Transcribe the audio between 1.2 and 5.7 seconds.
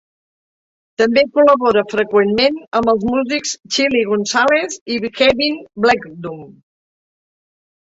col·labora freqüentment amb els músics Chilly Gonzales i Kevin